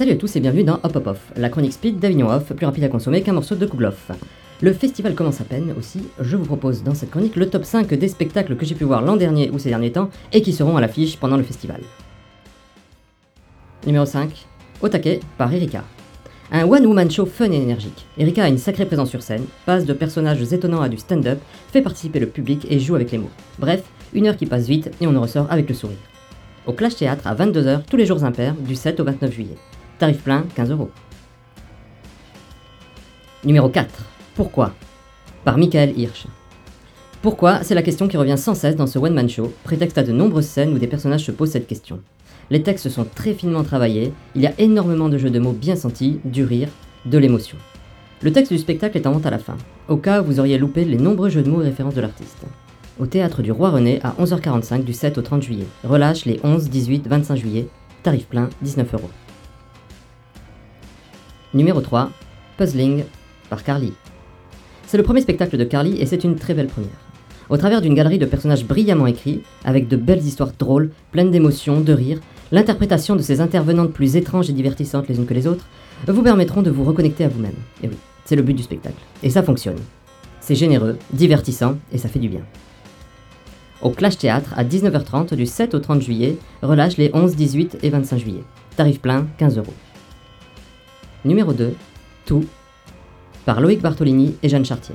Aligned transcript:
Salut 0.00 0.12
à 0.12 0.16
tous 0.16 0.34
et 0.34 0.40
bienvenue 0.40 0.64
dans 0.64 0.80
Hop 0.82 0.96
Hop 0.96 1.06
Off, 1.08 1.32
la 1.36 1.50
chronique 1.50 1.74
speed 1.74 1.98
d'Avignon 1.98 2.30
Off, 2.30 2.54
plus 2.54 2.64
rapide 2.64 2.84
à 2.84 2.88
consommer 2.88 3.20
qu'un 3.20 3.34
morceau 3.34 3.54
de 3.54 3.66
Kouglof. 3.66 4.10
Le 4.62 4.72
festival 4.72 5.14
commence 5.14 5.42
à 5.42 5.44
peine 5.44 5.74
aussi, 5.78 6.00
je 6.18 6.38
vous 6.38 6.46
propose 6.46 6.82
dans 6.82 6.94
cette 6.94 7.10
chronique 7.10 7.36
le 7.36 7.50
top 7.50 7.66
5 7.66 7.86
des 7.86 8.08
spectacles 8.08 8.56
que 8.56 8.64
j'ai 8.64 8.74
pu 8.74 8.84
voir 8.84 9.02
l'an 9.02 9.16
dernier 9.16 9.50
ou 9.50 9.58
ces 9.58 9.68
derniers 9.68 9.92
temps 9.92 10.08
et 10.32 10.40
qui 10.40 10.54
seront 10.54 10.78
à 10.78 10.80
l'affiche 10.80 11.18
pendant 11.18 11.36
le 11.36 11.42
festival. 11.42 11.82
Numéro 13.86 14.06
5, 14.06 14.30
Otake 14.80 15.20
par 15.36 15.52
Erika. 15.52 15.84
Un 16.50 16.64
one-woman 16.64 17.10
show 17.10 17.26
fun 17.26 17.52
et 17.52 17.60
énergique. 17.60 18.06
Erika 18.16 18.44
a 18.44 18.48
une 18.48 18.56
sacrée 18.56 18.86
présence 18.86 19.10
sur 19.10 19.20
scène, 19.20 19.44
passe 19.66 19.84
de 19.84 19.92
personnages 19.92 20.50
étonnants 20.50 20.80
à 20.80 20.88
du 20.88 20.96
stand-up, 20.96 21.40
fait 21.70 21.82
participer 21.82 22.20
le 22.20 22.26
public 22.26 22.66
et 22.70 22.80
joue 22.80 22.94
avec 22.94 23.10
les 23.10 23.18
mots. 23.18 23.28
Bref, 23.58 23.82
une 24.14 24.28
heure 24.28 24.38
qui 24.38 24.46
passe 24.46 24.66
vite 24.66 24.90
et 24.98 25.06
on 25.06 25.14
en 25.14 25.20
ressort 25.20 25.48
avec 25.50 25.68
le 25.68 25.74
sourire. 25.74 25.98
Au 26.66 26.72
Clash 26.72 26.96
Théâtre 26.96 27.26
à 27.26 27.34
22h 27.34 27.82
tous 27.84 27.98
les 27.98 28.06
jours 28.06 28.24
impairs 28.24 28.54
du 28.54 28.76
7 28.76 28.98
au 29.00 29.04
29 29.04 29.30
juillet. 29.30 29.56
Tarif 30.00 30.22
plein 30.22 30.46
15 30.54 30.70
euros. 30.70 30.90
Numéro 33.44 33.68
4. 33.68 33.86
Pourquoi? 34.34 34.72
Par 35.44 35.58
Michael 35.58 35.92
Hirsch. 35.94 36.26
Pourquoi? 37.20 37.62
C'est 37.62 37.74
la 37.74 37.82
question 37.82 38.08
qui 38.08 38.16
revient 38.16 38.38
sans 38.38 38.54
cesse 38.54 38.76
dans 38.76 38.86
ce 38.86 38.98
one-man 38.98 39.28
show, 39.28 39.52
prétexte 39.62 39.98
à 39.98 40.02
de 40.02 40.10
nombreuses 40.10 40.46
scènes 40.46 40.72
où 40.72 40.78
des 40.78 40.86
personnages 40.86 41.26
se 41.26 41.32
posent 41.32 41.50
cette 41.50 41.66
question. 41.66 42.00
Les 42.48 42.62
textes 42.62 42.88
sont 42.88 43.04
très 43.14 43.34
finement 43.34 43.62
travaillés, 43.62 44.14
il 44.34 44.40
y 44.40 44.46
a 44.46 44.54
énormément 44.58 45.10
de 45.10 45.18
jeux 45.18 45.28
de 45.28 45.38
mots 45.38 45.52
bien 45.52 45.76
sentis, 45.76 46.18
du 46.24 46.44
rire, 46.44 46.70
de 47.04 47.18
l'émotion. 47.18 47.58
Le 48.22 48.32
texte 48.32 48.54
du 48.54 48.58
spectacle 48.58 48.96
est 48.96 49.06
en 49.06 49.12
vente 49.12 49.26
à 49.26 49.30
la 49.30 49.38
fin, 49.38 49.58
au 49.88 49.98
cas 49.98 50.22
où 50.22 50.24
vous 50.24 50.40
auriez 50.40 50.56
loupé 50.56 50.86
les 50.86 50.96
nombreux 50.96 51.28
jeux 51.28 51.42
de 51.42 51.50
mots 51.50 51.60
et 51.60 51.66
références 51.66 51.94
de 51.94 52.00
l'artiste. 52.00 52.46
Au 52.98 53.04
théâtre 53.04 53.42
du 53.42 53.52
Roi 53.52 53.68
René 53.68 54.00
à 54.02 54.14
11h45 54.18 54.82
du 54.82 54.94
7 54.94 55.18
au 55.18 55.22
30 55.22 55.42
juillet. 55.42 55.66
Relâche 55.84 56.24
les 56.24 56.40
11, 56.42 56.70
18, 56.70 57.06
25 57.06 57.36
juillet. 57.36 57.68
Tarif 58.02 58.26
plein 58.28 58.48
19 58.62 58.94
euros. 58.94 59.10
Numéro 61.52 61.80
3. 61.80 62.10
Puzzling 62.56 63.02
par 63.48 63.64
Carly. 63.64 63.92
C'est 64.86 64.96
le 64.96 65.02
premier 65.02 65.20
spectacle 65.20 65.56
de 65.56 65.64
Carly 65.64 66.00
et 66.00 66.06
c'est 66.06 66.22
une 66.22 66.36
très 66.36 66.54
belle 66.54 66.68
première. 66.68 66.90
Au 67.48 67.56
travers 67.56 67.80
d'une 67.80 67.94
galerie 67.94 68.20
de 68.20 68.26
personnages 68.26 68.64
brillamment 68.64 69.08
écrits, 69.08 69.42
avec 69.64 69.88
de 69.88 69.96
belles 69.96 70.24
histoires 70.24 70.52
drôles, 70.56 70.92
pleines 71.10 71.32
d'émotions, 71.32 71.80
de 71.80 71.92
rires, 71.92 72.20
l'interprétation 72.52 73.16
de 73.16 73.22
ces 73.22 73.40
intervenantes 73.40 73.92
plus 73.92 74.14
étranges 74.14 74.48
et 74.48 74.52
divertissantes 74.52 75.08
les 75.08 75.16
unes 75.16 75.26
que 75.26 75.34
les 75.34 75.48
autres 75.48 75.66
vous 76.06 76.22
permettront 76.22 76.62
de 76.62 76.70
vous 76.70 76.84
reconnecter 76.84 77.24
à 77.24 77.28
vous-même. 77.28 77.56
Et 77.82 77.88
oui, 77.88 77.96
c'est 78.24 78.36
le 78.36 78.42
but 78.42 78.54
du 78.54 78.62
spectacle. 78.62 79.02
Et 79.24 79.30
ça 79.30 79.42
fonctionne. 79.42 79.78
C'est 80.40 80.54
généreux, 80.54 80.98
divertissant 81.12 81.78
et 81.92 81.98
ça 81.98 82.08
fait 82.08 82.20
du 82.20 82.28
bien. 82.28 82.42
Au 83.82 83.90
Clash 83.90 84.18
Théâtre 84.18 84.54
à 84.56 84.62
19h30 84.62 85.34
du 85.34 85.46
7 85.46 85.74
au 85.74 85.80
30 85.80 86.00
juillet, 86.00 86.36
relâche 86.62 86.96
les 86.96 87.10
11, 87.12 87.34
18 87.34 87.78
et 87.82 87.90
25 87.90 88.18
juillet. 88.18 88.44
Tarif 88.76 89.00
plein 89.00 89.26
15 89.38 89.58
euros. 89.58 89.74
Numéro 91.24 91.52
2, 91.52 91.74
Tout, 92.24 92.46
par 93.44 93.60
Loïc 93.60 93.82
Bartolini 93.82 94.36
et 94.42 94.48
Jeanne 94.48 94.64
Chartier. 94.64 94.94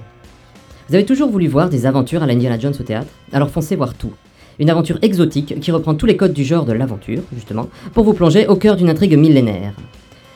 Vous 0.90 0.95
avez 0.95 1.06
toujours 1.06 1.30
voulu 1.30 1.48
voir 1.48 1.70
des 1.70 1.86
aventures 1.86 2.23
à 2.23 2.26
l'Indiana 2.26 2.58
Jones 2.58 2.73
au 2.80 2.84
théâtre? 2.84 3.12
Alors 3.31 3.52
foncez 3.52 3.76
voir 3.76 3.94
Tout. 3.94 4.14
Une 4.58 4.72
aventure 4.72 4.98
exotique 5.03 5.59
qui 5.59 5.72
reprend 5.72 5.94
tous 5.94 6.08
les 6.08 6.18
codes 6.18 6.34
du 6.34 6.44
genre 6.44 6.66
de 6.66 6.73
l'aventure, 6.73 7.22
justement, 7.31 7.70
pour 7.94 8.06
vous 8.06 8.14
plonger 8.14 8.48
au 8.48 8.56
cœur 8.56 8.76
d'une 8.76 8.90
intrigue 8.90 9.16
millénaire. 9.16 9.76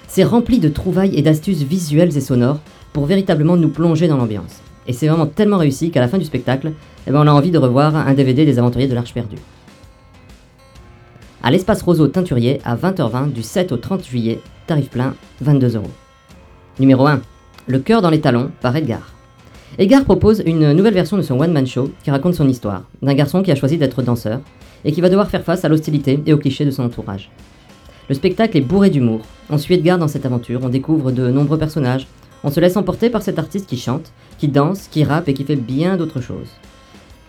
C'est 0.08 0.24
rempli 0.24 0.60
de 0.60 0.70
trouvailles 0.70 1.16
et 1.16 1.24
d'astuces 1.24 1.64
visuelles 1.64 2.16
et 2.16 2.22
sonores 2.22 2.60
pour 2.94 3.08
véritablement 3.08 3.58
nous 3.58 3.70
plonger 3.70 4.08
dans 4.08 4.18
l'ambiance. 4.18 4.62
Et 4.86 4.94
c'est 4.94 5.08
vraiment 5.08 5.26
tellement 5.26 5.58
réussi 5.58 5.90
qu'à 5.90 6.02
la 6.02 6.08
fin 6.08 6.20
du 6.20 6.26
spectacle, 6.26 6.74
eh 7.08 7.12
ben 7.12 7.20
on 7.24 7.28
a 7.28 7.32
envie 7.32 7.52
de 7.52 7.58
revoir 7.58 7.96
un 7.96 8.14
DVD 8.14 8.46
des 8.46 8.60
aventuriers 8.60 8.88
de 8.88 8.96
l'Arche 8.96 9.14
perdue. 9.14 9.38
À 11.42 11.52
l'espace 11.52 11.82
Roseau 11.84 12.10
Teinturier 12.10 12.60
à 12.66 12.76
20h20 12.76 13.32
du 13.32 13.44
7 13.44 13.72
au 13.72 13.78
30 13.78 14.06
juillet, 14.06 14.42
tarif 14.68 14.90
plein 14.90 15.16
22 15.40 15.78
euros. 15.78 15.92
Numéro 16.82 17.08
1. 17.08 17.22
Le 17.66 17.80
cœur 17.80 18.02
dans 18.02 18.10
les 18.10 18.20
talons 18.20 18.52
par 18.60 18.76
Edgar. 18.76 19.14
Edgar 19.78 20.04
propose 20.04 20.44
une 20.46 20.74
nouvelle 20.74 20.94
version 20.94 21.16
de 21.16 21.22
son 21.22 21.40
one-man 21.40 21.66
show 21.66 21.92
qui 22.04 22.12
raconte 22.12 22.36
son 22.36 22.50
histoire, 22.50 22.84
d'un 23.02 23.14
garçon 23.14 23.42
qui 23.42 23.54
a 23.54 23.56
choisi 23.56 23.78
d'être 23.78 24.02
danseur 24.02 24.42
et 24.84 24.92
qui 24.92 25.00
va 25.00 25.08
devoir 25.08 25.30
faire 25.30 25.46
face 25.46 25.64
à 25.64 25.70
l'hostilité 25.70 26.22
et 26.26 26.34
aux 26.34 26.38
clichés 26.38 26.66
de 26.66 26.72
son 26.72 26.84
entourage. 26.84 27.32
Le 28.10 28.16
spectacle 28.16 28.58
est 28.58 28.62
bourré 28.62 28.90
d'humour. 28.90 29.22
On 29.50 29.58
suit 29.58 29.76
Edgar 29.76 29.98
dans 29.98 30.10
cette 30.10 30.26
aventure, 30.26 30.60
on 30.64 30.70
découvre 30.70 31.14
de 31.14 31.30
nombreux 31.30 31.58
personnages, 31.58 32.08
on 32.44 32.52
se 32.52 32.60
laisse 32.60 32.76
emporter 32.76 33.10
par 33.10 33.22
cet 33.22 33.40
artiste 33.40 33.70
qui 33.70 33.78
chante, 33.78 34.12
qui 34.40 34.50
danse, 34.50 34.90
qui 34.90 35.06
rappe 35.06 35.30
et 35.30 35.34
qui 35.34 35.46
fait 35.46 35.56
bien 35.56 35.96
d'autres 35.96 36.20
choses. 36.20 36.50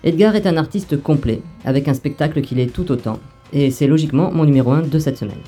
Edgar 0.02 0.34
est 0.34 0.48
un 0.48 0.56
artiste 0.56 1.00
complet, 1.00 1.42
avec 1.64 1.86
un 1.86 1.94
spectacle 1.94 2.40
qui 2.40 2.56
l'est 2.56 2.72
tout 2.72 2.90
autant, 2.90 3.20
et 3.52 3.70
c'est 3.70 3.86
logiquement 3.86 4.30
mon 4.30 4.44
numéro 4.44 4.72
1 4.72 4.82
de 4.82 4.98
cette 4.98 5.18
semaine. 5.18 5.40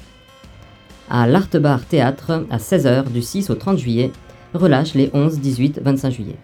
À 1.11 1.27
l'Art 1.27 1.49
Bar 1.55 1.85
Théâtre, 1.85 2.45
à 2.51 2.59
16h 2.59 3.11
du 3.11 3.23
6 3.23 3.51
au 3.51 3.55
30 3.55 3.79
juillet, 3.79 4.11
relâche 4.55 4.95
les 4.95 5.11
11, 5.13 5.41
18, 5.41 5.81
25 5.83 6.11
juillet. 6.11 6.37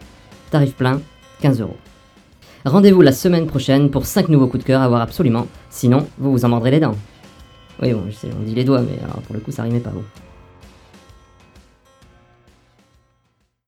Tarif 0.50 0.74
plein, 0.74 1.00
15 1.40 1.60
euros. 1.60 1.76
Rendez-vous 2.64 3.00
la 3.00 3.12
semaine 3.12 3.46
prochaine 3.46 3.90
pour 3.90 4.06
5 4.06 4.28
nouveaux 4.28 4.46
coups 4.46 4.64
de 4.64 4.66
cœur 4.66 4.82
à 4.82 4.88
voir 4.88 5.00
absolument, 5.00 5.46
sinon 5.70 6.06
vous 6.18 6.32
vous 6.32 6.44
en 6.44 6.48
mordrez 6.48 6.72
les 6.72 6.80
dents. 6.80 6.96
Oui 7.80 7.92
bon, 7.92 8.02
je 8.08 8.14
sais, 8.14 8.28
on 8.38 8.42
dit 8.42 8.54
les 8.54 8.64
doigts, 8.64 8.82
mais 8.82 8.98
alors 9.02 9.22
pour 9.22 9.34
le 9.34 9.40
coup 9.40 9.52
ça 9.52 9.62
rimait 9.62 9.80
pas 9.80 9.90
vous. 9.90 10.04